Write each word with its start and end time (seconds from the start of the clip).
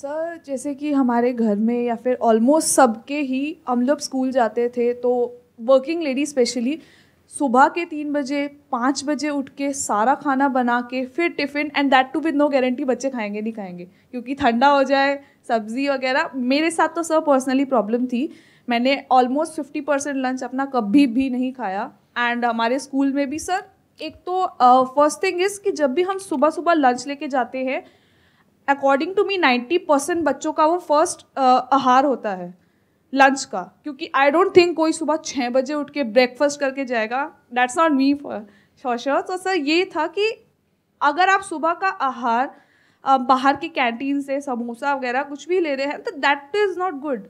Sir 0.00 0.38
जैसे 0.46 0.74
कि 0.74 0.92
हमारे 0.92 1.32
घर 1.32 1.56
में 1.56 1.82
या 1.84 1.94
फिर 1.94 2.14
ऑलमोस्ट 2.22 2.68
सबके 2.68 3.18
ही, 3.20 3.56
हम 3.68 3.80
लोग 3.82 3.98
स्कूल 4.00 4.30
जाते 4.32 4.68
थे 4.68 4.92
तो 4.94 5.10
वर्किंग 5.60 6.02
लेडी 6.02 6.24
स्पेशली 6.26 6.78
सुबह 7.34 7.68
के 7.68 7.84
तीन 7.84 8.12
बजे, 8.12 8.46
पाँच 8.72 9.02
बजे 9.04 9.28
उठ 9.30 9.48
के 9.58 9.72
सारा 9.72 10.14
खाना 10.14 10.48
बना 10.48 10.80
के, 10.90 11.04
फिर 11.06 11.28
tiffin 11.30 11.70
and 11.76 11.90
that 11.90 12.12
too 12.12 12.20
with 12.20 12.34
no 12.34 12.48
guarantee 12.48 12.84
बच्चे 12.84 13.10
खाएँगे, 13.10 13.40
नहीं 13.40 13.52
खाएँगे। 13.52 13.84
क्योंकि 13.84 14.34
ठंडा 14.34 14.68
हो 14.68 14.82
जाए, 14.84 15.20
सब्ज़ी 15.48 15.88
वगैरह, 15.88 16.30
मेरे 16.36 16.70
साथ 16.70 16.96
तो 16.96 17.02
सर 17.02 17.20
पर्सनली 17.20 17.64
प्रॉब्लम 17.66 18.06
थी। 18.06 18.28
मैंने 18.68 19.02
ऑलमोस्ट 19.12 19.54
फिफ्टी 19.54 19.80
परसेंट 19.82 20.16
लंच 20.16 20.42
अपना 20.42 20.64
कभी 20.74 21.06
भी 21.08 21.30
नहीं 21.30 21.52
खाया। 21.52 21.90
एंड 22.18 22.44
हमारे 22.44 22.78
स्कूल 22.78 23.12
में 23.12 23.28
भी 23.30 23.38
सर 23.38 23.62
एक 24.00 24.16
तो 24.26 24.46
फ़र्स्ट 24.96 25.22
थिंग 25.22 25.42
इज़ 25.42 25.60
कि 25.60 25.72
जब 25.72 25.94
भी 25.94 26.02
हम 26.02 26.18
सुबह 26.20 26.50
सुबह 26.50 26.72
लंच 26.74 27.06
लेके 27.06 27.28
जाते 27.28 27.64
हैं 27.64 27.84
according 28.70 29.14
to 29.14 29.24
me 29.24 29.36
ninety 29.38 29.78
percent 29.80 30.24
बच्चों 30.24 30.52
का 30.52 30.66
वो 30.66 30.78
फ़र्स्ट 30.80 31.26
आहार 31.38 32.04
होता 32.04 32.30
है 32.34 32.54
लंच 33.12 33.44
का। 33.44 33.62
क्योंकि 33.84 34.10
आई 34.14 34.30
डोंट 34.30 34.56
थिंक 34.56 34.76
कोई 34.76 34.92
सुबह 34.92 35.16
छः 35.24 35.48
बजे 35.50 35.74
उठ 35.74 35.90
के 35.90 36.02
ब्रेकफास्ट 36.04 36.60
करके 36.60 36.84
जाएगा। 36.84 37.24
That's 37.54 37.78
not 37.78 37.92
me 37.92 38.12
for 38.14 38.96
sure 38.98 39.20
तो 39.20 39.36
सर 39.36 39.54
ये 39.56 39.84
था 39.96 40.06
कि 40.08 40.30
अगर 41.00 41.28
आप 41.28 41.42
सुबह 41.42 41.72
का 41.74 41.88
आहार 41.88 42.50
बाहर 43.04 43.56
के 43.56 43.68
कैंटीन 43.68 44.20
से, 44.20 44.40
समोसा 44.40 44.94
वगैरह 44.94 45.22
कुछ 45.24 45.48
भी 45.48 45.60
ले 45.60 45.74
रहे 45.74 45.86
हैं 45.86 46.02
तो 46.02 46.10
that 46.18 46.56
is 46.56 46.78
not 46.78 46.94
good 47.00 47.26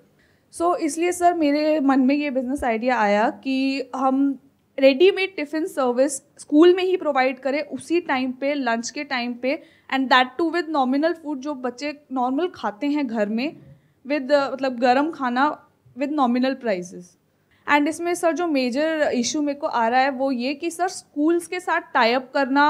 so 0.54 0.74
इसलिए 0.76 1.12
सर 1.12 1.34
मेरे 1.34 1.80
मन 1.80 2.00
में 2.00 2.14
ये 2.14 2.30
बिज़नेस 2.30 2.64
आइडिया 2.64 2.98
आया 3.00 3.28
कि 3.45 3.90
हम 3.96 4.38
रेडीमेड 4.80 5.34
टिफ़िन 5.36 5.66
सर्विस 5.66 6.16
स्कूल 6.38 6.74
में 6.74 6.82
ही 6.84 6.96
प्रोवाइड 6.96 7.38
करें, 7.38 7.60
उसी 7.62 8.00
टाइम 8.00 8.32
पे 8.32 8.52
लंच 8.54 8.90
के 8.90 9.04
टाइम 9.04 9.32
पे 9.34 9.52
and 9.90 10.08
that 10.08 10.28
too 10.38 10.50
with 10.50 10.68
nominal 10.70 11.12
food 11.14 11.40
जो 11.40 11.54
बच्चे 11.56 11.94
नॉर्मल 12.12 12.48
खाते 12.54 12.86
हैं 12.88 13.06
घर 13.06 13.28
में 13.28 13.56
विद 14.04 14.32
मतलब 14.32 14.78
गर्म 14.80 15.10
खाना 15.10 15.48
विद 15.96 16.12
नॉमिनल 16.12 16.54
प्राइसेस 16.56 17.16
एंड 17.66 17.88
इसमें 17.88 18.14
सर 18.14 18.32
जो 18.32 18.46
मेजर 18.48 19.10
इशू 19.14 19.40
मेरे 19.42 19.59
को 19.59 19.66
आ 19.66 19.87
रहा 19.88 20.00
है 20.00 20.10
वो 20.10 20.30
ये 20.32 20.54
कि 20.54 20.70
सर 20.70 20.88
स्कूल्स 20.88 21.46
के 21.46 21.60
साथ 21.60 21.92
टाइप 21.94 22.30
करना 22.34 22.65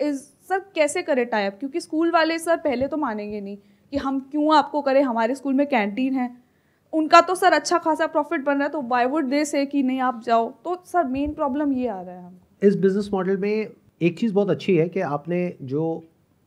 इज़ 0.00 0.22
सर 0.48 0.58
कैसे 0.74 1.02
करें 1.02 1.24
टाइप 1.26 1.56
क्योंकि 1.58 1.80
स्कूल 1.80 2.10
वाले 2.10 2.38
सर 2.38 2.56
पहले 2.56 2.88
तो 2.88 2.96
मानेंगे 2.96 3.40
नहीं 3.40 3.56
कि 3.92 3.96
हम 3.96 4.18
क्यों 4.30 4.54
आपको 4.56 4.80
करें, 4.82 5.02
हमारे 5.02 5.34
स्कूल 5.34 5.54
में 5.54 5.66
कैंटीन 5.66 6.14
है। 6.14 6.28
उनका 6.96 7.20
तो 7.20 7.34
सर 7.34 7.52
अच्छा 7.52 7.78
खासा 7.78 8.06
प्रॉफिट 8.08 8.44
बन 8.44 8.54
रहा 8.54 8.64
है 8.64 8.70
तो 8.70 8.80
वाई 8.84 9.06
वुड 9.06 9.28
दे 9.30 9.44
से 9.44 9.64
कि 9.66 9.82
नहीं, 9.82 10.00
आप 10.00 10.22
जाओ? 10.24 10.50
तो 10.64 10.82
सर 10.86 11.04
मेन 11.06 11.32
प्रॉब्लम 11.32 11.72
ये 11.72 11.88
आ 11.88 12.00
रहा 12.00 12.14
है 12.14 12.22
हमको। 12.24 12.66
इस 12.66 12.76
बिज़नेस 12.76 13.10
मॉडल 13.12 13.36
में 13.36 13.68
एक 14.00 14.18
चीज़ 14.18 14.32
बहुत 14.34 14.50
अच्छी 14.50 14.76
है 14.76 14.88
कि 14.88 15.00
आपने 15.00 15.40
जो 15.64 15.82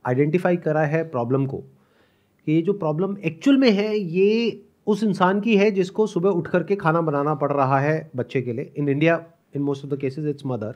आइडेंटिफाई 0.06 0.58
करा 0.58 0.82
है 0.86 1.04
प्रॉब्लम 1.10 1.46
को, 1.46 1.58
कि 1.58 2.52
ये 2.52 2.62
जो 2.62 2.74
प्रॉब्लम 2.76 3.16
एक्चुअल 3.26 3.58
में 3.58 3.70
है, 3.72 3.98
ये 3.98 4.66
उस 4.88 5.04
इंसान 5.04 5.40
की 5.42 5.56
है 5.58 5.70
जिसको 5.72 6.08
सुबह 6.08 6.30
उठ 6.32 6.48
करके 6.48 6.76
खाना 6.76 7.02
बनाना 7.02 7.34
पड़ 7.36 7.52
रहा 7.52 7.80
है 7.80 8.10
बच्चे 8.16 8.42
के 8.42 8.54
लिए। 8.54 8.74
In 8.78 8.90
India 8.90 9.24
in 9.56 9.62
most 9.62 9.86
of 9.86 9.94
the 9.94 9.98
cases 10.00 10.26
it's 10.26 10.46
mother 10.46 10.76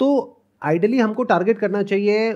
तो 0.00 0.08
आइडली 0.62 0.98
हमको 0.98 1.22
टारगेट 1.24 1.58
करना 1.58 1.82
चाहिए 1.82 2.32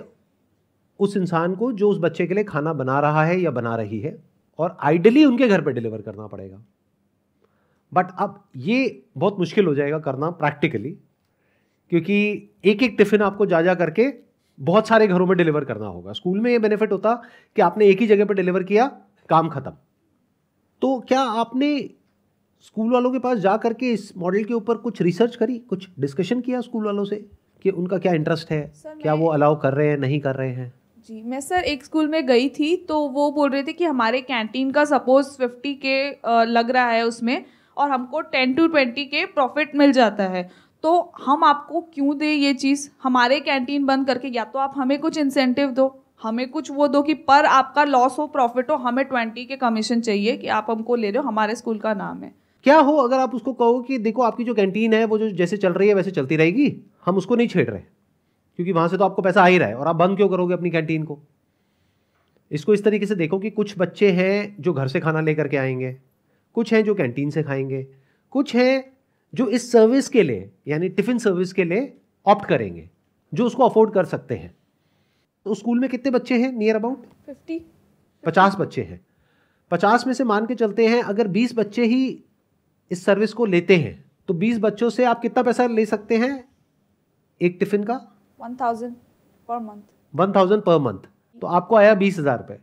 उस 1.00 1.16
इंसान 1.16 1.54
को 1.54 1.70
जो 1.72 1.90
उस 1.90 1.98
बच्चे 1.98 2.26
के 2.26 2.34
लिए 2.34 2.44
खाना 2.44 2.72
बना 2.72 2.98
रहा 3.00 3.24
है 3.24 3.40
या 3.40 3.50
बना 3.50 3.74
रही 3.76 4.00
है। 4.00 4.16
और 4.58 4.76
आइडली 4.80 5.24
उनके 5.24 5.48
घर 5.48 5.60
पे 5.60 5.72
डिलीवर 5.72 6.02
करना 6.02 6.26
पड़ेगा। 6.26 6.62
बट 7.92 8.06
अब 8.18 8.42
ये 8.56 9.02
बहुत 9.16 9.38
मुश्किल 9.38 9.66
हो 9.66 9.74
जाएगा 9.74 9.98
करना 9.98 10.30
प्रैक्टिकली 10.30 10.90
क्योंकि 11.92 12.16
एक 12.64 12.82
एक 12.82 12.94
टिफ़िन 12.98 13.22
आपको 13.22 13.46
जा 13.46 13.60
जा 13.62 13.74
करके 13.74 14.06
बहुत 14.58 14.88
सारे 14.88 15.06
घरों 15.06 15.26
में 15.26 15.36
डिलीवर 15.36 15.64
करना 15.64 15.86
होगा। 15.86 16.12
स्कूल 16.12 16.40
में 16.40 16.50
ये 16.50 16.58
बेनिफिट 16.58 16.92
होता 16.92 17.14
कि 17.56 17.62
आपने 17.62 17.86
एक 17.86 18.00
ही 18.00 18.06
जगह 18.06 18.24
पर 18.24 18.34
डिलीवर 18.34 18.62
किया 18.62 18.86
काम 19.28 19.48
खत्म। 19.48 19.72
तो 20.82 20.98
क्या 21.00 21.20
आपने 21.20 21.78
स्कूल 22.64 22.92
वालों 22.92 23.12
के 23.12 23.18
पास 23.18 23.38
जा 23.38 23.56
करके 23.56 23.90
इस 23.92 24.12
मॉडल 24.16 24.44
के 24.44 24.54
ऊपर 24.54 24.76
कुछ 24.76 25.02
रिसर्च 25.02 25.36
करी 25.36 25.58
कुछ 25.58 25.88
डिस्कशन 26.00 26.40
किया 26.40 26.60
स्कूल 26.60 26.84
वालों 26.84 27.04
से 27.04 27.16
कि 27.62 27.70
उनका 27.70 27.98
क्या 27.98 28.12
इंटरेस्ट 28.12 28.50
है 28.50 28.60
क्या 29.02 29.14
वो 29.14 29.26
अलाउ 29.26 29.60
कर 29.60 29.74
रहे 29.74 29.88
हैं 29.88 29.98
नहीं 29.98 30.20
कर 30.20 30.34
रहे 30.34 30.52
हैं? 30.52 30.72
जी, 31.06 31.22
मैं 31.22 31.40
सर 31.40 31.64
एक 31.64 31.84
स्कूल 31.84 32.08
में 32.08 32.26
गई 32.26 32.48
थी 32.48 32.74
तो 32.88 32.98
वो 33.08 33.30
बोल 33.32 33.50
रहे 33.50 33.62
थे 33.62 33.72
कि 33.72 33.84
हमारे 33.84 34.20
कैंटीन 34.20 34.70
का 34.70 34.84
सपोज़ 34.84 35.26
फिफ्टी 35.38 35.74
के 35.84 36.08
लग 36.44 36.70
रहा 36.70 36.86
है 36.86 37.04
उसमें 37.06 37.44
और 37.76 37.90
हमको 37.90 38.20
टेन 38.22 38.54
टू 38.54 38.66
ट्वेंटी 38.66 39.04
के 39.04 39.24
प्रॉफिट 39.26 39.76
मिल 39.76 39.92
जाता 39.92 40.24
है। 40.24 40.42
तो 40.84 41.12
हम 41.26 41.44
आपको 41.44 41.80
क्यों 41.94 42.16
दें 42.18 42.32
ये 42.32 42.52
चीज़? 42.54 42.88
हमारे 43.02 43.38
कैंटीन 43.40 43.84
बंद 43.86 44.06
करके 44.06 44.28
या 44.28 44.44
तो 44.44 44.58
आप 44.58 44.74
हमें 44.76 44.98
कुछ 44.98 45.18
इंसेंटिव 45.18 45.70
दो, 45.70 45.86
हमें 46.22 46.48
कुछ 46.50 46.70
वो 46.70 46.88
दो 46.88 47.02
कि 47.02 47.14
पर 47.14 47.46
आपका 47.46 47.84
लॉस 47.84 48.18
हो 48.18 48.26
प्रॉफिट 48.26 48.70
हो, 48.70 48.76
हमें 48.76 49.04
ट्वेंटी 49.04 49.44
के 49.44 49.56
कमीशन 49.56 50.00
चाहिए 50.00 50.36
कि 50.36 50.48
आप 50.48 50.66
हमको 50.70 50.96
ले 50.96 51.10
रहे 51.10 51.22
हो, 51.22 51.28
हमारे 51.28 51.54
स्कूल 51.54 51.78
का 51.78 51.94
नाम 51.94 52.22
है। 52.22 52.34
क्या 52.64 52.78
हो 52.78 52.96
अगर 52.96 53.18
आप 53.18 53.34
उसको 53.34 53.52
कहो 53.52 53.80
कि 53.80 53.98
देखो 53.98 54.22
आपकी 54.22 54.44
जो 54.44 54.54
कैंटीन 54.54 54.94
है, 54.94 55.04
वो 55.04 55.18
जो 55.18 55.30
जैसे 55.32 55.56
चल 55.56 55.72
रही 55.72 55.88
है, 55.88 55.94
वैसे 55.94 56.10
चलती 56.10 56.36
रहेगी, 56.36 56.74
हम 57.06 57.16
उसको 57.16 57.36
नहीं 57.36 57.48
छेड़ 57.48 57.68
रहे। 57.70 57.95
क्योंकि 58.56 58.72
वहाँ 58.72 58.88
से 58.88 58.98
तो 58.98 59.04
आपको 59.04 59.22
पैसा 59.22 59.42
आ 59.42 59.46
ही 59.46 59.58
रहा 59.58 59.68
है 59.68 59.76
और 59.76 59.86
आप 59.86 59.96
बंद 59.96 60.16
क्यों 60.16 60.28
करोगे 60.28 60.54
अपनी 60.54 60.70
कैंटीन 60.70 61.02
को? 61.04 61.18
इसको 62.50 62.74
इस 62.74 62.84
तरीके 62.84 63.06
से 63.06 63.14
देखो 63.14 63.38
कि 63.38 63.50
कुछ 63.50 63.74
बच्चे 63.78 64.10
हैं 64.12 64.56
जो 64.60 64.72
घर 64.72 64.88
से 64.88 65.00
खाना 65.00 65.20
लेकर 65.20 65.48
के 65.48 65.56
आएँगे 65.56 65.96
कुछ 66.54 66.72
हैं 66.74 66.84
जो 66.84 66.94
कैंटीन 66.94 67.30
से 67.30 67.42
खाएँगे 67.42 67.86
कुछ 68.30 68.54
हैं 68.56 68.92
जो 69.34 69.46
इस 69.48 69.70
सर्विस 69.72 70.08
के 70.08 70.22
लिए 70.22 70.50
यानी 70.68 70.88
टिफ़िन 70.88 71.18
सर्विस 71.18 71.52
के 71.52 71.64
लिए 71.64 71.92
ऑप्ट 72.26 72.46
करेंगे 72.48 72.88
जो 73.34 73.46
उसको 73.46 73.68
अफोर्ड 73.68 73.92
कर 73.94 74.04
सकते 74.04 74.34
हैं। 74.34 74.54
तो 75.44 75.54
स्कूल 75.54 75.78
में 75.80 75.88
कितने 75.90 76.10
बच्चे 76.10 76.38
हैं 76.38 76.52
नियर 76.52 76.76
अबाउट 76.76 77.04
फिफ्टी 77.26 77.60
पचास 78.24 78.56
बच्चे 78.56 78.82
हैं। 78.82 79.00
पचास 79.70 80.06
में 80.06 80.14
से 80.14 80.24
मान 80.24 80.46
के 80.46 80.54
चलते 80.54 80.86
हैं 80.86 81.02
अगर 81.02 81.28
बीस 81.28 81.54
बच्चे 81.54 81.84
ही 81.84 82.24
इस 82.90 83.04
सर्विस 83.04 83.32
को 83.32 83.46
लेते 83.46 83.76
हैं 83.76 84.04
तो 84.28 84.34
बीस 84.34 84.58
बच्चों 84.58 84.90
से 84.90 85.04
आप 85.04 85.22
कितना 85.22 85.42
पैसा 85.42 85.66
ले 85.66 85.86
सकते 85.86 86.16
हैं 86.16 86.44
एक 87.40 87.56
टिफ़िन 87.60 87.84
का? 87.84 88.15
One 88.38 88.56
thousand 88.60 88.94
per 89.48 89.58
month 89.60 89.82
one 90.14 90.32
thousand 90.32 90.62
per 90.62 90.78
month. 90.80 91.08
तो 91.42 91.46
आपको 91.48 91.76
आया 91.76 91.94
बीस 91.96 92.18
हज़ार 92.18 92.38
रुपये 92.38 92.58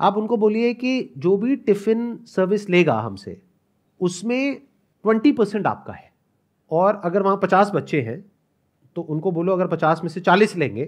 आप 0.00 0.16
उनको 0.16 0.36
बोलिए 0.36 0.72
कि 0.74 1.12
जो 1.18 1.36
भी 1.36 1.56
टिफ़िन 1.58 2.18
सर्विस 2.26 2.68
लेगा 2.70 2.98
हमसे, 3.00 3.40
उसमें 4.00 4.54
ट्वेंटी 5.04 5.32
परसेंट 5.32 5.66
आपका 5.66 5.92
है। 5.92 6.12
और 6.70 7.00
अगर 7.04 7.22
वहाँ 7.22 7.36
पचास 7.42 7.70
बच्चे 7.74 8.00
हैं 8.02 8.24
तो 8.96 9.02
उनको 9.04 9.30
बोलो 9.32 9.52
अगर 9.52 9.66
पचास 9.68 10.00
में 10.02 10.08
से 10.10 10.20
चालीस 10.20 10.56
लेंगे 10.56 10.84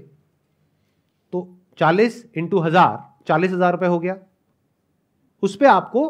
तो 1.33 1.49
चालीस 1.79 2.25
इंटू 2.37 2.59
हज़ार, 2.59 2.99
चालीस 3.27 3.51
हज़ार 3.53 3.73
रुपये 3.73 3.89
हो 3.89 3.99
गया। 3.99 4.17
उस 5.43 5.57
पर 5.57 5.67
आपको 5.67 6.03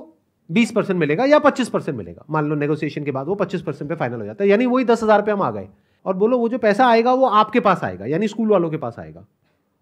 बीस 0.51 0.71
परसेंट 0.73 0.99
मिलेगा 1.01 1.25
या 1.25 1.39
पच्चीस 1.41 1.69
परसेंट 1.69 1.97
मिलेगा। 1.99 2.25
मान 2.31 2.49
लो 2.49 2.55
नेगोशिएशन 2.57 3.05
के 3.05 3.11
बाद 3.11 3.27
वो 3.27 3.35
पच्चीस 3.37 3.63
परसेंट 3.63 3.89
पे 3.89 3.97
फाइनल 3.97 4.21
हो 4.21 4.25
जाता 4.27 4.45
है। 4.45 4.51
यानी 4.51 4.67
वही 4.67 4.85
दस 4.85 5.03
हज़ार 5.03 5.19
रुपये 5.21 5.35
हम 5.35 5.43
आ 5.43 5.51
गए। 5.51 5.69
और 6.09 6.15
बोलो, 6.15 6.39
वो 6.39 6.49
जो 6.49 6.59
पैसा 6.59 6.87
आएगा, 6.87 7.13
वो 7.13 7.27
आपके 7.27 7.61
पास 7.61 7.85
आएगा, 7.85 8.07
यानी 8.07 8.29
स्कूल 8.29 8.49
वालों 8.49 8.71
के 8.71 8.77
पास 8.77 8.97
आएगा। 8.99 9.25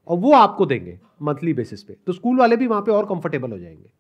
और 0.09 0.19
वो 0.19 0.33
आपको 0.33 0.67
देंगे 0.67 1.01
मंथली 1.23 1.53
बेसिस 1.55 1.83
पे। 1.83 1.97
तो 2.07 2.13
स्कूल 2.13 2.39
वाले 2.39 2.57
भी 2.57 2.67
वहाँ 2.67 2.83
पे 2.83 2.93
और 2.93 3.07
कंफर्टेबल 3.07 3.53
हो 3.53 3.59
जाएँगे। 3.59 3.91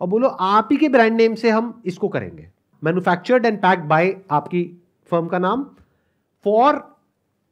और 0.00 0.08
बोलो, 0.08 0.28
आप 0.28 0.68
ही 0.72 0.76
के 0.76 0.88
ब्रांड 0.88 1.12
नेम 1.12 1.34
से 1.34 1.50
हम 1.50 1.82
इसको 1.86 2.08
करेंगे। 2.08 2.50
मैन्युफैक्चर्ड 2.84 3.46
एंड 3.46 3.58
पैक्ड 3.58 3.84
बाय 3.84 4.16
आपकी 4.30 4.82
फर्म 5.10 5.26
का 5.26 5.38
नाम 5.38 5.70
फॉर 6.44 6.96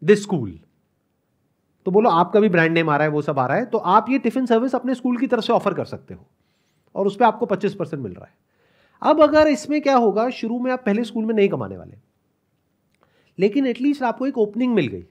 दिस 0.05 0.23
स्कूल 0.23 0.59
तो 1.87 1.91
बोलो, 1.91 2.11
आपका 2.11 2.41
भी 2.41 2.49
ब्रांड 2.49 2.73
नेम 2.73 2.91
आ 2.91 2.97
रहा 2.97 3.05
है, 3.05 3.11
वो 3.11 3.23
सब 3.23 3.39
आ 3.39 3.47
रहा 3.47 3.57
है 3.57 3.65
तो 3.65 3.79
आप 3.79 4.07
ये 4.11 4.19
टिफ़िन 4.19 4.47
सर्विस 4.47 4.75
अपने 4.75 4.95
स्कूल 4.95 5.17
की 5.17 5.27
तरफ़ 5.27 5.45
से 5.45 5.53
ऑफ़र 5.53 5.75
कर 5.75 5.85
सकते 5.85 6.15
हो। 6.15 6.27
और 6.95 7.07
उस 7.07 7.17
पर 7.17 7.25
आपको 7.25 7.47
पच्चीस 7.47 7.75
परसेंट 7.75 8.03
मिल 8.03 8.13
रहा 8.13 8.25
है। 8.25 8.35
अब 9.03 9.23
अगर 9.23 9.49
इसमें 9.49 9.81
क्या 9.81 9.97
होगा, 9.97 10.31
शुरू 10.31 10.59
में 10.59 10.73
आप 10.73 10.83
पहले 10.87 11.05
स्कूल 11.05 11.25
में 11.25 11.35
नहीं 11.35 11.49
कमाने 11.49 11.77
वाले। 11.77 12.04
लेकिन 13.39 13.67
एटलीस्ट 13.67 14.03
आपको 14.03 14.27
एक 14.27 14.39
ओपनिंग 14.39 14.75
मिल 14.75 14.87
गई। 14.87 15.05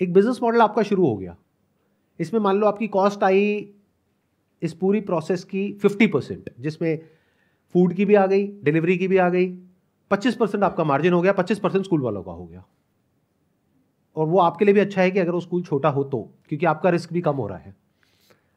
एक 0.00 0.12
बिज़नेस 0.12 0.38
मॉडल 0.42 0.60
आपका 0.60 0.82
शुरू 0.82 1.06
हो 1.06 1.16
गया। 1.16 1.36
इसमें 2.20 2.40
मान 2.40 2.56
लो 2.56 2.66
आपकी 2.66 2.88
कॉस्ट 2.88 3.24
आई 3.24 3.74
इस 4.62 4.72
पूरी 4.72 5.00
प्रोसेस 5.00 5.44
की 5.44 5.72
फिफ्टी 5.72 6.06
परसेंट 6.06 6.50
जिसमें 6.60 6.98
फ़ूड 7.74 7.92
की 7.94 8.04
भी 8.04 8.14
आ 8.14 8.26
गई 8.26 8.46
डिलीवरी 8.64 8.96
की 8.98 9.08
भी 9.08 9.16
आ 9.16 9.28
गई, 9.28 9.46
पच्चीस 10.10 10.34
परसेंट 10.34 10.64
आपका 10.64 10.84
मार्जिन 10.84 11.12
हो 11.12 11.20
गया, 11.22 11.32
पच्चीस 11.32 11.58
परसेंट 11.58 11.84
स्कूल 11.84 12.00
वालों 12.00 12.22
का 12.22 12.32
हो 12.32 12.46
गया। 12.46 12.64
और 14.16 14.26
वो 14.26 14.38
आपके 14.38 14.64
लिए 14.64 14.74
भी 14.74 14.80
अच्छा 14.80 15.02
है 15.02 15.10
कि 15.10 15.18
अगर 15.18 15.30
वो 15.30 15.40
स्कूल 15.40 15.62
छोटा 15.62 15.88
हो 15.88 16.04
तो 16.04 16.18
क्योंकि 16.48 16.66
आपका 16.66 16.90
रिस्क 16.90 17.12
भी 17.12 17.20
कम 17.20 17.36
हो 17.36 17.46
रहा 17.46 17.58
है। 17.58 17.74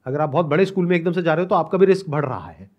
अगर 0.05 0.21
आप 0.21 0.29
बहुत 0.29 0.45
बड़े 0.45 0.65
स्कूल 0.65 0.85
में 0.85 0.95
एकदम 0.95 1.11
से 1.11 1.21
जा 1.21 1.33
रहे 1.33 1.43
हो 1.43 1.49
तो 1.49 1.55
आपका 1.55 1.77
भी 1.77 1.85
रिस्क 1.85 2.09
बढ़ 2.09 2.25
रहा 2.25 2.49
है। 2.49 2.69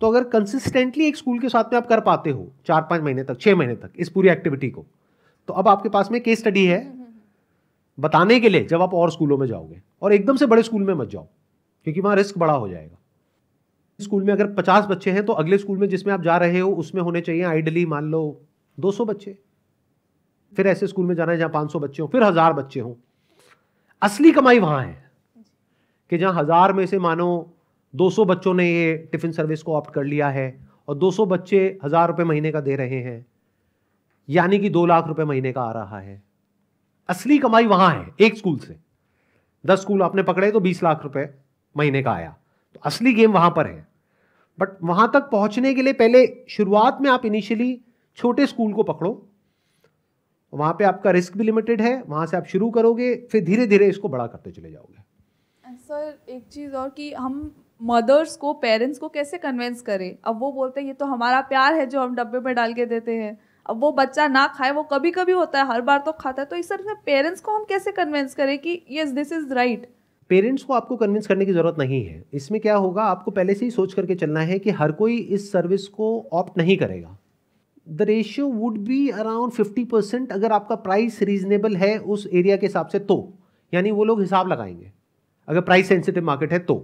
तो 0.00 0.08
अगर 0.08 0.24
कंसिस्टेंटली 0.30 1.06
एक 1.06 1.16
स्कूल 1.16 1.38
के 1.38 1.48
साथ 1.48 1.64
में 1.64 1.76
आप 1.76 1.86
कर 1.86 2.00
पाते 2.00 2.30
हो 2.30 2.50
चार 2.66 2.82
पाँच 2.82 3.02
महीने 3.02 3.24
तक, 3.24 3.40
छह 3.40 3.56
महीने 3.56 3.74
तक 3.76 3.90
इस 3.96 4.08
पूरी 4.08 4.28
एक्टिविटी 4.28 4.70
को 4.70 4.84
तो 5.48 5.54
अब 5.54 5.68
आपके 5.68 5.88
पास 5.88 6.10
में 6.10 6.20
केस 6.22 6.38
स्टडी 6.38 6.64
है। 6.66 6.82
बताने 7.98 8.38
के 8.40 8.48
लिए 8.48 8.64
जब 8.64 8.82
आप 8.82 8.94
और 8.94 9.10
स्कूलों 9.10 9.38
में 9.38 9.46
जाओगे, 9.46 9.80
और 10.02 10.12
एकदम 10.12 10.36
से 10.36 10.46
बड़े 10.46 10.62
स्कूल 10.62 10.82
में 10.82 10.94
मत 10.94 11.08
जाओ, 11.08 11.26
क्योंकि 11.86 12.00
वहाँ 12.00 12.16
रिस्क 12.16 12.38
बड़ा 12.38 12.52
हो 12.54 12.68
जाएगा। 12.68 12.98
स्कूल 14.00 14.22
में 14.24 14.32
अगर 14.32 14.46
पचास 14.54 14.86
बच्चे 14.86 15.10
हैं 15.10 15.24
तो 15.26 15.32
अगले 15.34 15.58
स्कूल 15.58 15.78
में 15.78 15.88
जिसमें 15.88 16.12
आप 16.14 16.22
जा 16.22 16.36
रहे 16.36 16.58
हो, 16.58 16.70
उसमें 16.72 17.02
होने 17.02 17.20
चाहिए 17.20 17.42
आइडली 17.44 17.84
मान 17.86 18.10
लो 18.10 18.40
दो 18.78 18.90
सौ 18.90 19.04
बच्चे। 19.04 19.36
फिर 20.52 20.66
ऐसे 20.66 20.86
स्कूल 20.86 21.06
में 21.06 21.14
जाना 21.14 21.32
है 21.32 21.38
जहाँ 21.38 21.50
पाँच 21.50 21.72
सौ 21.72 21.78
बच्चे 21.78 22.02
हो, 22.02 22.08
फिर 22.08 22.22
हज़ार 22.22 22.52
बच्चे 22.52 22.80
हों। 22.80 22.94
असली 24.02 24.32
कमाई 24.32 24.58
वहाँ 24.58 24.82
है 24.82 25.02
कि 26.12 26.18
जहाँ 26.18 26.32
हज़ार 26.34 26.72
में 26.72 26.84
से 26.86 26.98
मानो 26.98 27.26
200 27.94 28.24
बच्चों 28.24 28.54
ने 28.54 28.64
ये 28.66 28.96
टिफ़िन 29.12 29.32
सर्विस 29.32 29.62
को 29.62 29.74
ऑप्ट 29.74 29.92
कर 29.94 30.04
लिया 30.04 30.28
है, 30.28 30.46
और 30.88 30.94
200 30.96 31.26
बच्चे 31.26 31.78
हज़ार 31.84 32.08
रुपये 32.08 32.24
महीने 32.26 32.52
का 32.52 32.60
दे 32.60 32.76
रहे 32.76 33.00
हैं। 33.02 33.24
यानी 34.28 34.58
कि 34.58 34.70
दो 34.70 34.86
लाख 34.86 35.06
रुपए 35.06 35.24
महीने 35.24 35.52
का 35.52 35.62
आ 35.62 35.72
रहा 35.72 35.98
है। 35.98 36.22
असली 37.08 37.38
कमाई 37.38 37.66
वहाँ 37.66 37.94
है, 37.94 38.14
एक 38.20 38.36
स्कूल 38.36 38.58
से। 38.58 38.76
दस 39.66 39.80
स्कूल 39.80 40.02
आपने 40.02 40.22
पकड़े 40.22 40.50
तो 40.50 40.60
बीस 40.60 40.82
लाख 40.82 41.02
रुपए 41.02 41.34
महीने 41.76 42.02
का 42.02 42.12
आया। 42.12 42.36
तो 42.74 42.80
असली 42.80 43.14
गेम 43.14 43.32
वहाँ 43.32 43.50
पर 43.50 43.66
है। 43.66 43.88
बट 44.60 44.68
वहाँ 44.82 45.10
तक 45.14 45.20
पहुँचने 45.20 45.74
के 45.74 45.82
लिए 45.82 45.92
पहले 45.92 46.44
शुरुआत 46.48 46.98
में 47.00 47.10
आप 47.10 47.24
इनिशियली 47.24 47.80
छोटे 48.16 48.46
स्कूल 48.46 48.72
को 48.72 48.82
पकड़ो। 48.82 49.28
वहाँ 50.54 50.72
पे 50.72 50.84
आपका 50.84 51.10
रिस्क 51.10 51.36
भी 51.36 51.44
लिमिटेड 51.44 51.82
है, 51.82 52.02
वहाँ 52.02 52.26
से 52.26 52.36
आप 52.36 52.44
शुरू 52.44 52.70
करोगे, 52.70 53.16
फिर 53.16 53.44
धीरे 53.44 53.66
धीरे 53.66 53.88
इसको 53.88 54.08
बड़ा 54.08 54.26
करते 54.26 54.50
चले 54.50 54.70
जाओगे। 54.70 55.02
सर 55.76 56.18
एक 56.28 56.44
चीज़ 56.48 56.74
और 56.74 56.88
कि 56.88 57.14
हम 57.14 57.56
मदर्स 57.82 58.36
को 58.36 58.52
पेरेंट्स 58.52 58.98
को 58.98 59.08
कैसे 59.08 59.38
कन्विंस 59.38 59.82
करें? 59.82 60.18
अब 60.24 60.40
वो 60.40 60.52
बोलते 60.52 60.80
हैं, 60.80 60.88
ये 60.88 60.94
तो 60.94 61.06
हमारा 61.06 61.40
प्यार 61.40 61.74
है 61.74 61.86
जो 61.86 62.00
हम 62.00 62.14
डब्बे 62.14 62.40
में 62.40 62.54
डाल 62.54 62.74
के 62.74 62.86
देते 62.86 63.16
हैं। 63.16 63.40
अब 63.66 63.80
वो 63.80 63.90
बच्चा 63.92 64.26
ना 64.28 64.46
खाए, 64.48 64.70
वो 64.70 64.82
कभी 64.82 65.10
कभी 65.10 65.32
होता 65.32 65.58
है, 65.58 65.66
हर 65.68 65.80
बार 65.80 65.98
तो 65.98 66.12
खाता 66.12 66.42
है 66.42 66.46
तो 66.46 66.56
इस 66.56 66.68
तरह 66.68 66.94
पेरेंट्स 67.06 67.40
को 67.40 67.54
हम 67.56 67.64
कैसे 67.64 67.92
कन्विंस 67.92 68.34
करें 68.34 68.58
कि 68.58 68.80
yes 68.90 69.08
this 69.10 69.32
is 69.32 69.52
right 69.54 69.86
parents 70.30 70.62
को 70.62 70.72
आपको 70.72 70.96
कन्विंस 70.96 71.26
करने 71.26 71.44
की 71.46 71.52
ज़रूरत 71.52 71.78
नहीं 71.78 72.04
है। 72.04 72.22
इसमें 72.34 72.60
क्या 72.60 72.74
होगा, 72.76 73.02
आपको 73.02 73.30
पहले 73.30 73.54
से 73.54 73.64
ही 73.64 73.70
सोच 73.70 73.94
करके 73.94 74.14
चलना 74.14 74.40
है 74.40 74.58
कि 74.58 74.70
हर 74.72 74.92
कोई 74.92 75.16
इस 75.16 75.50
सर्विस 75.52 75.86
को 75.88 76.06
ऑप्ट 76.32 76.58
नहीं 76.58 76.76
करेगा। 76.76 77.16
The 77.86 78.02
ratio 78.02 78.46
would 78.48 78.78
be 78.78 79.08
around 79.10 79.52
fifty 79.52 79.84
percent 79.84 80.32
अगर 80.32 80.52
आपका 80.52 80.74
प्राइस 80.76 81.20
रीजनेबल 81.22 81.76
है 81.76 81.96
उस 81.98 82.26
एरिया 82.32 82.56
के 82.56 82.66
हिसाब 82.66 82.86
से 82.86 82.98
तो। 83.00 83.16
यानी 83.72 83.90
वो 83.90 84.04
लोग 84.04 84.20
हिसाब 84.20 84.48
लगाएँगे। 84.48 84.90
अगर 85.48 85.60
प्राइस 85.60 85.88
सेंसिटिव 85.88 86.24
मार्केट 86.24 86.52
है 86.52 86.58
तो। 86.58 86.74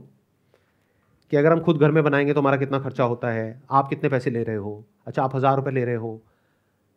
कि 1.33 1.37
अगर 1.37 1.53
हम 1.53 1.61
खुद 1.61 1.79
घर 1.79 1.91
में 1.91 2.03
बनाएँगे 2.05 2.33
तो 2.33 2.41
हमारा 2.41 2.57
कितना 2.57 2.79
खर्चा 2.79 3.05
होता 3.05 3.31
है, 3.31 3.63
आप 3.71 3.89
कितने 3.89 4.09
पैसे 4.11 4.31
ले 4.31 4.43
रहे 4.43 4.57
हो? 4.57 4.83
अच्छा 5.07 5.23
आप 5.23 5.37
हज़ार 5.37 5.57
रुपये 5.57 5.75
ले 5.75 5.85
रहे 5.85 5.95
हो। 5.95 6.21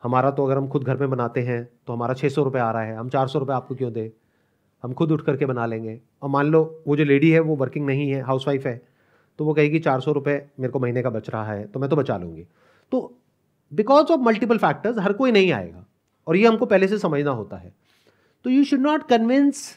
हमारा 0.03 0.31
तो 0.31 0.45
अगर 0.45 0.57
हम 0.57 0.67
खुद 0.67 0.83
घर 0.83 0.97
में 0.97 1.09
बनाते 1.09 1.41
हैं 1.41 1.63
तो 1.88 1.94
हमारा 1.94 2.13
छः 2.13 2.29
सौ 2.29 2.44
रुपये 2.44 2.61
आ 2.61 2.71
रहा 2.71 2.81
है। 2.81 2.95
हम 2.95 3.09
चार 3.09 3.27
सौ 3.27 3.39
रुपये 3.39 3.55
आपको 3.55 3.75
क्यों 3.75 3.91
दें? 3.94 4.09
हम 4.83 4.94
खुद 4.94 5.11
उठ 5.11 5.21
करके 5.21 5.45
बना 5.45 5.65
लेंगे। 5.65 6.00
और 6.21 6.29
मान 6.29 6.45
लो, 6.45 6.83
वो 6.88 6.95
जो 6.95 7.03
लेडी 7.03 7.29
है, 7.31 7.39
वो 7.39 7.55
वर्किंग 7.55 7.85
नहीं 7.85 8.09
है 8.09 8.21
हाउस 8.21 8.47
वाइफ 8.47 8.65
है 8.65 8.81
तो 9.39 9.45
वो 9.45 9.53
कहेगी 9.53 9.79
चार 9.79 10.01
सौ 10.01 10.11
रुपये 10.11 10.35
मेरे 10.59 10.71
को 10.71 10.79
महीने 10.79 11.01
का 11.03 11.09
बच 11.09 11.29
रहा 11.29 11.45
है 11.45 11.65
तो 11.67 11.79
मैं 11.79 11.89
तो 11.89 11.95
बचा 11.95 12.17
लूँगी। 12.17 12.45
तो 12.91 13.17
बिकॉज़ 13.71 14.11
ऑफ़ 14.11 14.21
मल्टीपल 14.21 14.57
फैक्टर्स 14.57 14.97
हर 15.00 15.13
कोई 15.13 15.31
नहीं 15.31 15.51
आएगा। 15.51 15.85
और 16.27 16.35
ये 16.35 16.47
हमको 16.47 16.65
पहले 16.65 16.88
से 16.88 16.97
समझना 16.97 17.31
होता 17.31 17.57
है। 17.57 17.73
तो 18.45 18.50
you 18.50 18.63
should 18.63 18.79
not 18.79 19.07
convince 19.07 19.67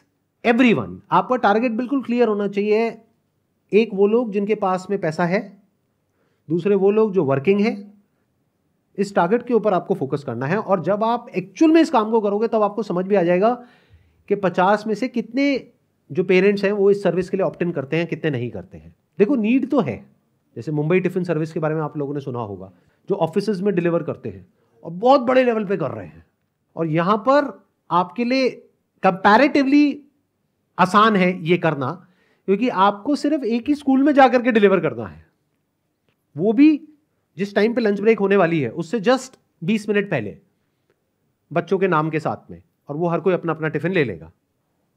everyone 0.75 1.01
आपका 1.11 1.37
टारगेट 1.39 1.73
बिल्कुल 1.73 2.03
क्लियर 2.03 2.29
होना 2.29 2.49
चाहिए। 2.49 2.97
एक 3.73 3.91
वो 3.95 4.07
लोग 4.07 4.33
जिनके 4.33 4.55
पास 4.57 4.87
में 4.91 5.01
पैसा 5.01 5.25
है, 5.25 5.41
दूसरे 6.49 6.75
वो 6.75 6.91
लोग 6.91 7.13
जो 7.13 7.25
वर्किंग 7.25 7.61
है 7.61 7.75
इस 8.99 9.15
टारगेट 9.15 9.47
के 9.47 9.55
ऊपर 9.55 9.75
आपको 9.75 9.95
फोकस 9.95 10.25
करना 10.25 10.47
है 10.47 10.59
और 10.59 10.83
जब 10.83 11.05
आप 11.05 11.29
एक्चुअल 11.37 11.73
में 11.73 11.81
इस 11.81 11.91
काम 11.91 12.11
को 12.11 12.21
करोगे, 12.21 12.49
तब 12.49 12.63
आपको 12.63 12.83
समझ 12.83 13.05
भी 13.07 13.15
आ 13.15 13.23
जाएगा 13.23 13.55
कि 14.29 14.35
पचास 14.35 14.87
में 14.87 14.95
से 14.95 15.09
कितने 15.09 15.73
जो 16.11 16.25
पेरेंट्स 16.25 16.65
हैं, 16.65 16.73
वो 16.73 16.91
इस 16.91 17.03
सर्विस 17.03 17.31
के 17.31 17.37
लिए 17.37 17.47
ऑप्टेन 17.47 17.71
करते 17.73 17.97
हैं, 17.97 18.07
कितने 18.07 18.31
नहीं 18.31 18.51
करते 18.51 18.79
हैं। 18.79 18.95
देखो 19.19 19.37
नीड 19.37 19.69
तो 19.71 19.81
है। 19.81 19.97
जैसे 20.57 20.73
मुंबई 20.73 21.01
टिफ़िन 21.01 21.25
सर्विस 21.25 21.53
के 21.53 21.61
बारे 21.61 21.75
में 21.75 21.83
आप 21.83 21.97
लोगों 21.97 22.15
ने 22.15 22.21
सुना 22.21 22.39
होगा, 22.39 22.73
जो 23.09 23.15
ऑफ़िस 23.15 23.49
में 23.49 23.75
डिलीवर 23.75 24.03
करते 24.03 24.29
हैं 24.29 24.47
और 24.85 24.91
बहुत 24.91 25.21
बड़े 25.21 25.45
लेवल 25.45 25.65
पे 25.65 25.77
कर 25.77 25.91
रहे 25.91 26.07
हैं। 26.07 26.27
और 26.77 26.87
यहाँ 26.87 27.17
पर 27.17 27.67
आपके 27.91 28.25
लिए 28.25 28.51
कंपैरेटिवली 29.03 30.03
आसान 30.79 31.17
है 31.17 31.45
ये 31.45 31.59
करना, 31.59 32.07
क्योंकि 32.47 32.69
आपको 32.69 33.17
सिर्फ़ 33.17 33.45
एक 33.45 33.69
ही 33.69 33.75
स्कूल 33.75 34.03
में 34.03 34.13
जाकर 34.13 34.43
के 34.43 34.53
डिलीवर 34.53 34.81
करना 34.81 35.07
है। 35.07 35.27
वो 36.37 36.53
भी 36.53 36.89
जिस 37.39 37.55
टाइम 37.55 37.75
पे 37.75 37.81
लंच 37.81 38.01
ब्रेक 38.01 38.19
होने 38.19 38.37
वाली 38.37 38.61
है, 38.61 38.69
उससे 38.69 39.01
जस्ट 39.01 39.39
20 39.65 39.89
मिनट 39.89 40.11
पहले, 40.11 40.37
बच्चों 41.53 41.79
के 41.79 41.89
नाम 41.89 42.11
के 42.11 42.21
साथ 42.21 42.51
में, 42.51 42.63
और 42.89 42.97
वो 42.97 43.09
हर 43.09 43.21
कोई 43.21 43.35
अपना 43.35 43.53
अपना 43.53 43.69
टिफ़िन 43.69 43.93
ले 43.93 44.05
लेगा। 44.05 44.33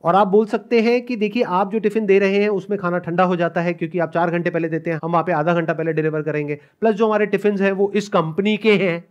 और 0.04 0.16
आप 0.16 0.28
बोल 0.28 0.46
सकते 0.46 0.82
हैं 0.82 1.06
कि 1.06 1.16
देखिए, 1.16 1.44
आप 1.44 1.72
जो 1.72 1.80
टिफ़िन 1.80 2.06
दे 2.06 2.20
रहे 2.20 2.42
हैं, 2.42 2.50
उसमें 2.50 2.80
खाना 2.80 2.98
ठंडा 2.98 3.24
हो 3.24 3.36
जाता 3.36 3.62
है, 3.62 3.74
क्योंकि 3.74 4.00
आप 4.00 4.12
चार 4.12 4.32
घंटे 4.32 4.50
पहले 4.50 4.70
देते 4.70 4.90
हैं, 4.90 5.00
हम 5.04 5.12
वहाँ 5.12 5.24
पे 5.24 5.32
आधा 5.32 5.54
घंटा 5.54 5.74
पहले 5.74 5.94
डिलीवर 5.94 6.22
करेंगे। 6.22 6.56
प्लस 6.56 6.96
जो 6.96 7.06
हमारे 7.06 7.26
टिफ़िन 7.26 7.58
हैं, 7.58 7.72
वो 7.72 7.92
इस 7.96 8.10
कंपनी 8.10 8.58
के 8.58 8.74
हैं 8.74 9.06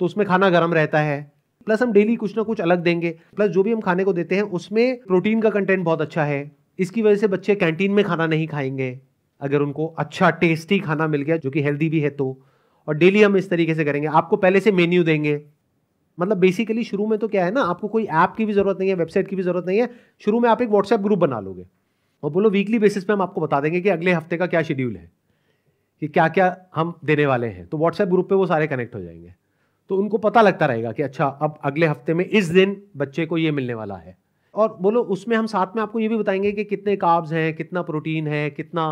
तो 0.00 0.04
उसमें 0.04 0.26
खाना 0.26 0.50
गर्म 0.50 0.74
रहता 0.74 1.00
है। 1.00 1.32
प्लस 1.66 1.82
हम 1.82 1.92
डेली 1.92 2.16
कुछ 2.16 2.36
ना 2.36 2.42
कुछ 2.42 2.60
अलग 2.60 2.78
देंगे। 2.78 3.18
प्लस 3.36 3.50
जो 3.50 3.62
भी 3.62 3.72
हम 3.72 3.80
खाने 3.80 4.04
को 4.04 4.12
देते 4.12 4.34
हैं, 4.34 4.42
उसमें 4.42 4.98
प्रोटीन 4.98 5.40
का 5.40 5.50
कंटेंट 5.50 5.84
बहुत 5.84 6.00
अच्छा 6.00 6.24
है। 6.24 6.52
इसकी 6.78 7.02
वजह 7.02 7.16
से 7.16 7.26
बच्चे 7.26 7.54
कैंटीन 7.54 7.92
में 7.92 8.04
खाना 8.04 8.26
नहीं 8.26 8.46
खाएँगे। 8.46 9.00
अगर 9.40 9.62
उनको 9.62 9.86
अच्छा 9.88 10.30
टेस्टी 10.30 10.78
खाना 10.78 11.06
मिल 11.06 11.22
गया, 11.22 11.36
जो 11.36 11.50
कि 11.50 11.62
हेल्दी 11.62 11.88
भी 11.88 12.00
है 12.00 12.10
तो। 12.10 12.38
और 12.88 12.94
डेली 12.94 13.22
हम 13.22 13.36
इस 13.36 13.50
तरीके 13.50 13.74
से 13.74 13.84
करेंगे। 13.84 14.08
आपको 14.08 14.36
पहले 14.36 14.60
से 14.60 14.72
मेन्यू 14.72 15.04
देंगे। 15.04 15.40
मतलब 16.18 16.36
बेसिकली 16.36 16.84
शुरू 16.84 17.06
में 17.06 17.18
तो 17.18 17.28
क्या 17.28 17.44
है 17.44 17.52
ना, 17.52 17.62
आपको 17.62 17.88
कोई 17.88 18.04
ऐप 18.04 18.34
की 18.36 18.44
भी 18.44 18.52
ज़रूरत 18.52 18.78
नहीं 18.78 18.88
है 18.88 18.94
वेबसाइट 18.94 19.28
की 19.28 19.36
भी 19.36 19.42
ज़रूरत 19.42 19.66
नहीं 19.66 19.80
है। 19.80 19.88
शुरू 20.20 20.40
में 20.40 20.48
आप 20.50 20.62
एक 20.62 20.68
व्हाट्सएप 20.68 21.00
ग्रुप 21.00 21.18
बना 21.18 21.40
लोगे। 21.40 21.66
और 22.22 22.30
बोलो 22.30 22.50
वीकली 22.50 22.78
बेसिस 22.78 23.04
पे 23.04 23.12
हम 23.12 23.22
आपको 23.22 23.40
बता 23.40 23.60
देंगे 23.60 23.80
कि 23.80 23.88
अगले 23.88 24.12
हफ़्ते 24.12 24.36
का 24.36 24.46
क्या 24.46 24.62
शेड्यूल 24.62 24.96
है, 24.96 25.10
कि 26.02 26.08
क्या 26.08 26.28
क्या 26.28 26.56
हम 26.74 26.94
देने 27.04 27.26
वाले 27.26 27.46
हैं। 27.46 27.66
तो 27.66 27.78
व्हाट्सएप 27.78 28.08
ग्रुप 28.08 28.28
पे 28.28 28.34
वो 28.34 28.46
सारे 28.46 28.66
कनेक्ट 28.66 28.94
हो 28.94 29.00
जाएँगे। 29.00 29.34
तो 29.90 29.96
उनको 29.96 30.18
पता 30.18 30.42
लगता 30.42 30.66
रहेगा 30.66 30.92
कि 30.92 31.02
अच्छा 31.02 31.26
अब 31.26 31.58
अगले 31.64 31.86
हफ़्ते 31.86 32.14
में 32.14 32.24
इस 32.24 32.46
दिन 32.46 32.82
बच्चे 32.96 33.26
को 33.26 33.38
ये 33.38 33.50
मिलने 33.50 33.74
वाला 33.74 33.96
है। 33.96 34.16
और 34.54 34.76
बोलो, 34.80 35.02
उसमें 35.02 35.36
हम 35.36 35.46
साथ 35.46 35.76
में 35.76 35.82
आपको 35.82 36.00
ये 36.00 36.08
भी 36.08 36.16
बताएँगे 36.16 36.52
कि 36.52 36.64
कितने 36.64 36.96
काब्स 36.96 37.32
हैं, 37.32 37.54
कितना 37.54 37.82
प्रोटीन 37.82 38.28
है, 38.28 38.50
कितना 38.50 38.86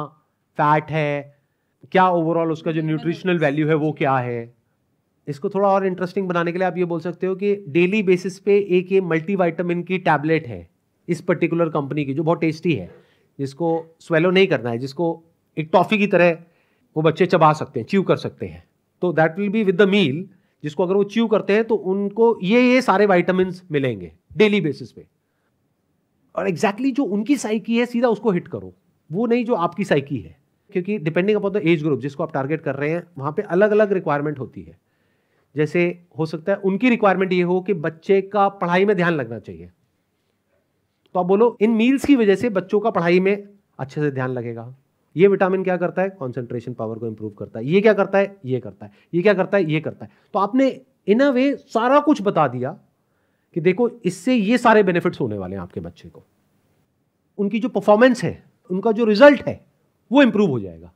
फैट 0.59 0.91
है 0.91 1.35
क्या 1.93 2.09
ओवरऑल 2.09 2.53
उसका 2.53 2.73
जो 2.73 2.83
न्यूट्रिशनल 2.83 3.39
वैल्यू 3.39 3.67
है 3.69 3.75
वो 3.75 3.93
क्या 3.93 4.17
है? 4.17 4.55
इसको 5.29 5.49
थोड़ा 5.49 5.69
और 5.69 5.87
इंटरेस्टिंग 5.87 6.29
बनाने 6.29 6.53
के 6.53 6.59
लिए 6.59 6.67
आप 6.67 6.77
ये 6.79 6.85
बोल 6.85 7.01
सकते 7.01 7.27
हो 7.27 7.35
कि 7.35 7.55
डेली 7.69 8.03
बेसिस 8.03 8.39
पे 8.39 8.59
एक 8.79 8.93
ये 8.93 9.01
मल्टीवाइटामिन 9.01 9.83
की 9.83 9.99
टैबलेट 10.01 10.47
है 10.47 10.69
इस 11.09 11.21
पर्टिकुलर 11.21 11.69
कंपनी 11.69 12.05
की 12.05 12.15
जो 12.15 12.23
बहुत 12.23 12.41
टेस्टी 12.41 12.75
है 12.75 12.91
जिसको 13.39 13.71
स्वेलो 14.01 14.31
नहीं 14.31 14.47
करना 14.47 14.71
है 14.71 14.79
जिसको 14.79 15.09
एक 15.57 15.71
टॉफ़ी 15.73 15.99
की 15.99 16.07
तरह 16.07 16.37
वो 16.97 17.03
बच्चे 17.03 17.27
चबा 17.27 17.53
सकते 17.53 17.81
हैं 17.81 17.87
च्यू 17.87 18.03
कर 18.03 18.17
सकते 18.17 18.47
हैं। 18.47 18.63
तो 19.03 19.13
that 19.13 19.39
will 19.39 19.49
be 19.49 19.65
with 19.65 19.77
the 19.77 19.89
meal 19.89 20.25
जिसको 20.65 20.83
अगर 20.83 20.95
वो 20.95 21.05
च्यू 21.05 21.27
करते 21.27 21.53
हैं 21.53 21.65
तो 21.65 21.75
उनको 21.75 22.39
ये 22.43 22.61
ये 22.63 22.83
सारे 22.83 23.07
वाइटामिन 23.07 23.53
मिलेंगे 23.73 24.13
डेली 24.37 24.61
बेसिस 24.61 24.93
पे। 24.93 25.07
और 26.35 26.49
एग्जैक्टली 26.49 26.89
exactly 26.89 27.09
जो 27.09 27.17
उनकी 27.17 27.37
साइकी 27.37 27.79
है 27.79 27.87
सीधा 27.87 28.09
उसको 28.09 28.31
हिट 28.31 28.49
करो। 28.49 28.75
वो 29.11 29.27
नहीं 29.27 29.45
जो 29.45 29.55
आपकी 29.55 29.85
साइकी 29.85 30.19
है। 30.19 30.37
क्योंकि 30.73 30.99
depending 30.99 31.37
upon 31.39 31.53
the 31.53 31.57
age 31.57 31.83
group 31.83 32.01
जिसको 32.01 32.23
आप 32.23 32.33
टारगेट 32.33 32.61
कर 32.61 32.75
रहे 32.75 32.91
हैं, 32.91 33.07
वहाँ 33.19 33.33
पे 33.33 33.43
अलग 33.43 33.71
अलग 33.71 33.93
रिक्वायरमेंट 33.93 34.39
होती 34.39 34.63
है। 34.63 34.79
जैसे 35.57 36.07
हो 36.19 36.27
सकता 36.27 36.53
है 36.53 36.59
उनकी 36.59 36.91
रिक्वायरमेंट 36.91 37.33
ये 37.33 37.43
हो 37.43 37.61
कि 37.61 37.75
बच्चे 37.75 38.21
का 38.23 38.49
पढ़ाई 38.49 38.85
में 38.85 38.97
ध्यान 38.97 39.15
लगना 39.15 39.39
चाहिए। 39.39 39.71
तो 41.15 41.21
आप 41.21 41.27
बोलो, 41.27 41.57
इन 41.61 41.71
मील्स 41.71 42.05
की 42.05 42.17
वजह 42.17 42.35
से 42.35 42.49
बच्चों 42.51 42.81
का 42.81 42.91
पढ़ाई 42.91 43.21
में 43.21 43.49
अच्छे 43.79 44.01
से 44.01 44.11
ध्यान 44.11 44.31
लगेगा। 44.31 44.75
ये 45.17 45.29
विटामिन 45.29 45.65
क्या 45.65 45.77
करता 45.77 46.03
है? 46.03 46.11
कॉन्सेंट्रेशन 46.11 46.73
पावर 46.73 46.99
को 46.99 47.07
इंप्रूव 47.07 47.31
करता 47.31 47.59
है। 47.59 47.67
ये 47.67 47.81
क्या 47.81 47.93
करता 47.93 48.19
है? 48.19 48.37
ये 48.45 48.61
करता 48.61 48.87
है। 48.87 48.93
ये 49.15 49.23
क्या 49.23 49.35
करता 49.35 49.59
है? 49.59 49.71
ये 49.73 49.81
करता 49.81 50.05
है। 50.05 50.11
तो 50.33 50.39
आपने 50.39 50.81
इन 51.07 51.21
अ 51.21 51.31
वे 51.31 51.57
सारा 51.57 52.01
कुछ 52.01 52.23
बता 52.23 52.49
दिया 52.49 52.79
कि 53.55 53.61
देखो, 53.61 53.89
इससे 54.05 54.35
ये 54.35 54.59
सारे 54.59 54.83
बेनिफिट्स 54.83 55.21
होने 55.21 55.39
वाले 55.39 55.57
हैं 55.57 55.63
आपके 55.63 55.81
बच्चे 55.81 56.09
को। 56.09 56.25
उनकी 57.39 57.61
जो 57.61 57.69
परफॉर्मेंस 57.69 58.25
है, 58.25 58.45
उनका 58.71 58.93
जो 58.93 59.05
रिज़ल्ट 59.05 59.43
है 59.49 59.74
वो 60.15 60.23
इंप्रूव 60.23 60.51
हो 60.51 60.61
जाएगा। 60.61 60.93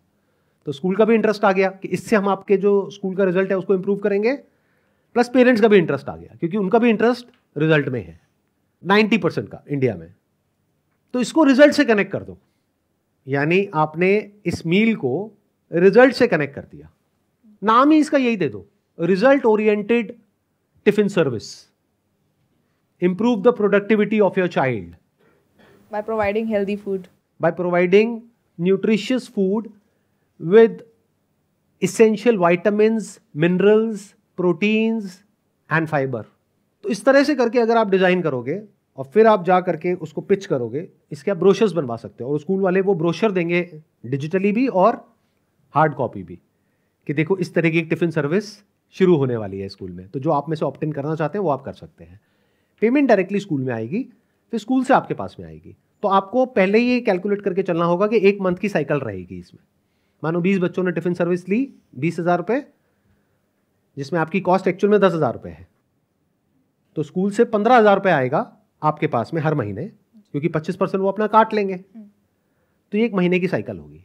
तो 0.66 0.72
स्कूल 0.72 0.96
का 0.96 1.04
भी 1.04 1.14
इंटरेस्ट 1.14 1.44
आ 1.44 1.52
गया 1.52 1.68
कि 1.72 1.88
इससे 1.88 2.16
हम 2.16 2.28
आपके 2.28 2.56
जो 2.58 2.72
स्कूल 2.90 3.14
का 3.16 3.24
रिज़ल्ट 3.24 3.50
है 3.50 3.56
उसको 3.58 3.74
इंप्रूव 3.74 3.98
करेंगे। 3.98 4.34
प्लस 5.16 5.28
पेरेंट्स 5.34 5.62
का 5.62 5.68
भी 5.68 5.76
इंटरेस्ट 5.76 6.08
आ 6.08 6.16
गया 6.16 6.36
क्योंकि 6.40 6.56
उनका 6.56 6.78
भी 6.78 6.90
इंटरेस्ट 6.90 7.26
रिज़ल्ट 7.56 7.88
में 7.88 8.02
है 8.02 8.20
नाइन्टी 8.82 9.18
परसेंट 9.18 9.48
का 9.48 9.62
इंडिया 9.68 9.94
में। 9.94 10.12
तो 11.14 11.20
इसको 11.20 11.44
रिज़ल्ट 11.44 11.74
से 11.74 11.84
कनेक्ट 11.84 12.12
कर 12.12 12.22
दो। 12.22 12.38
यानी 13.26 13.68
आपने 13.76 14.10
इस 14.46 14.64
मील 14.66 14.94
को 14.96 15.12
रिज़ल्ट 15.70 16.14
से 16.14 16.26
कनेक्ट 16.28 16.54
कर 16.54 16.62
दिया। 16.62 16.90
नाम 17.62 17.90
ही 17.90 17.98
इसका 17.98 18.18
यही 18.18 18.36
दे 18.36 18.48
दो 18.48 18.66
result 18.98 19.44
oriented 19.46 20.14
tiffin 20.86 21.08
service 21.08 21.48
improve 23.02 23.42
the 23.42 23.54
productivity 23.56 24.20
of 24.20 24.38
your 24.38 24.48
child 24.48 24.94
by 25.90 26.02
providing 26.02 26.48
healthy 26.48 26.76
food 26.76 27.06
by 27.40 27.52
providing 27.54 28.20
nutritious 28.58 29.28
food 29.28 29.68
with 30.40 30.80
essential 31.82 32.38
vitamins, 32.38 33.20
minerals, 33.34 34.14
proteins 34.38 35.22
and 35.70 35.90
fiber. 35.90 36.24
तो 36.84 36.88
इस 36.88 37.04
तरह 37.04 37.22
से 37.24 37.34
करके 37.34 37.58
अगर 37.58 37.76
आप 37.76 37.90
डिज़ाइन 37.90 38.22
करोगे 38.22 38.60
और 38.98 39.04
फिर 39.14 39.26
आप 39.26 39.44
जा 39.44 39.60
करके 39.60 39.92
उसको 39.94 40.20
पिच 40.20 40.46
करोगे 40.46 40.86
इसके 41.12 41.30
आप 41.30 41.36
ब्रोशर्स 41.36 41.72
बनवा 41.72 41.96
सकते 41.96 42.24
हो 42.24 42.32
और 42.32 42.40
स्कूल 42.40 42.60
वाले 42.60 42.80
वो 42.80 42.94
ब्रोशर 42.94 43.32
देंगे 43.32 43.60
डिजिटली 44.06 44.52
भी 44.52 44.66
और 44.82 44.96
हार्ड 45.74 45.94
कॉपी 45.94 46.22
भी 46.22 46.38
कि 47.06 47.14
देखो 47.14 47.36
इस 47.36 47.54
तरह 47.54 47.70
की 47.70 47.78
एक 47.78 47.88
टिफ़िन 47.90 48.10
सर्विस 48.10 48.52
शुरू 48.96 49.16
होने 49.16 49.36
वाली 49.36 49.58
है 49.60 49.68
स्कूल 49.68 49.90
में। 49.90 50.08
तो 50.08 50.20
जो 50.20 50.30
आप 50.30 50.48
में 50.48 50.56
से 50.56 50.64
ऑप्ट 50.64 50.84
इन 50.84 50.92
करना 50.92 51.14
चाहते 51.14 51.38
हैं 51.38 51.44
वो 51.44 51.50
आप 51.50 51.62
कर 51.62 51.72
सकते 51.72 52.04
हैं। 52.04 52.20
पेमेंट 52.82 53.08
डायरेक्टली 53.08 53.40
स्कूल 53.40 53.60
में 53.60 53.72
आएगी 53.74 54.02
फिर 54.52 54.60
स्कूल 54.60 54.84
से 54.84 54.94
आपके 54.94 55.14
पास 55.14 55.36
में 55.40 55.46
आएगी। 55.46 55.76
तो 56.02 56.08
आपको 56.08 56.44
पहले 56.46 56.78
ही 56.78 57.00
कैलकुलेट 57.00 57.42
करके 57.42 57.62
चलना 57.62 57.84
होगा 57.84 58.06
कि 58.06 58.16
एक 58.28 58.40
मंथ 58.40 58.56
की 58.56 58.68
साइकिल 58.68 58.98
रहेगी 58.98 59.38
इसमें। 59.38 59.60
मानो 60.22 60.40
बीस 60.40 60.58
बच्चों 60.58 60.82
ने 60.84 60.92
टिफ़िन 60.92 61.14
सर्विस 61.14 61.48
ली 61.48 61.60
बीस 61.96 62.18
हज़ार 62.18 62.38
रुपये 62.38 62.64
जिसमें 63.96 64.20
आपकी 64.20 64.40
कॉस्ट 64.40 64.68
एक्चुअल 64.68 64.90
में 64.90 65.00
दस 65.00 65.12
हज़ार 65.12 65.32
रुपये 65.32 65.52
है। 65.52 65.66
तो 66.96 67.02
स्कूल 67.02 67.30
से 67.30 67.44
पंद्रह 67.46 67.76
हज़ार 67.76 67.96
रुपये 67.96 68.12
आएगा 68.12 68.40
आपके 68.82 69.06
पास 69.06 69.34
में 69.34 69.40
हर 69.42 69.54
महीने 69.54 69.84
क्योंकि 69.84 70.48
पच्चीस 70.48 70.76
परसेंट 70.76 71.02
वो 71.02 71.08
अपना 71.08 71.26
काट 71.26 71.54
लेंगे। 71.54 71.76
तो 71.76 72.98
ये 72.98 73.04
एक 73.04 73.14
महीने 73.14 73.40
की 73.40 73.48
साइकिल 73.48 73.78
होगी। 73.78 74.04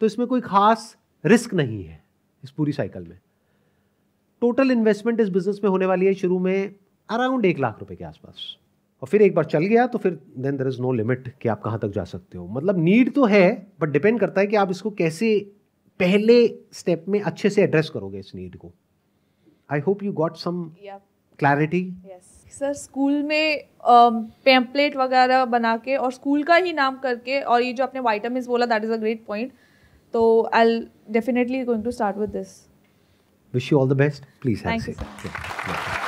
तो 0.00 0.06
इसमें 0.06 0.26
कोई 0.28 0.40
खास 0.40 0.96
रिस्क 1.24 1.54
नहीं 1.54 1.82
है 1.84 2.02
इस 2.42 2.50
पूरी 2.50 2.72
साइकिल 2.72 3.02
में। 3.02 3.18
टोटल 4.42 4.70
इन्वेस्टमेंट 4.70 5.20
इस 5.20 5.28
बिज़नेस 5.28 5.60
में 5.64 5.70
होने 5.70 5.86
वाली 5.86 6.06
है 6.06 6.14
शुरू 6.14 6.38
में 6.38 6.74
अराउंड 7.08 7.44
एक 7.44 7.58
लाख 7.58 7.80
रुपए 7.80 7.96
के 7.96 8.04
आसपास। 8.04 8.56
और 9.02 9.08
फिर 9.08 9.22
एक 9.22 9.34
बार 9.34 9.44
चल 9.44 9.64
गया 9.64 9.86
तो 9.86 9.98
फिर 9.98 10.12
then 10.38 10.56
there 10.56 10.68
is 10.68 10.80
no 10.82 10.92
limit 10.92 11.28
कि 11.42 11.48
आप 11.48 11.60
कहाँ 11.62 11.78
तक 11.78 11.88
जा 11.94 12.04
सकते 12.04 12.38
हो। 12.38 12.46
मतलब 12.48 12.78
नीड 12.78 13.12
तो 13.14 13.24
है 13.26 13.50
बट 13.80 13.88
डिपेंड 13.88 14.20
करता 14.20 14.40
है 14.40 14.46
कि 14.46 14.56
आप 14.56 14.70
इसको 14.70 14.90
कैसे 15.00 15.38
पहले 16.00 16.46
स्टेप 16.74 17.04
में 17.08 17.20
अच्छे 17.20 17.50
से 17.50 17.62
एड्रेस 17.62 17.88
करोगे 17.90 18.18
इस 18.18 18.32
नीड 18.34 18.56
को। 18.56 18.72
I 19.70 19.80
hope 19.80 20.02
you 20.02 20.12
got 20.12 20.36
some 20.36 20.64
clarity 21.38 21.82
sir 22.52 22.72
school 22.72 23.22
में 23.22 23.64
पेम्पलेट 24.44 24.96
वगैरह 24.96 25.44
बना 25.44 25.76
के 25.76 25.96
और 25.96 26.12
स्कूल 26.12 26.42
का 26.42 26.54
ही 26.56 26.72
नाम 26.72 26.96
करके 26.98 27.40
और 27.40 27.62
ये 27.62 27.72
जो 27.72 27.84
आपने 27.84 28.00
वाइटामिन 28.00 28.44
बोला 28.46 28.66
that 28.66 28.84
is 28.84 28.92
a 28.92 28.96
great 28.96 29.24
point 29.26 29.52
तो 30.14 30.22
I 30.54 30.80
definitely 31.10 31.62
going 31.64 31.84
to 31.84 31.90
start 31.90 32.16
with 32.16 32.30
this 32.30 32.56
wish 33.54 33.72
you 33.72 33.78
all 33.78 33.88
the 33.88 33.98
best 33.98 34.24
please 34.42 34.66
thank 34.66 34.88
you 34.88 36.05